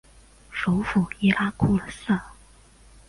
[0.49, 2.33] 首府锡拉库萨。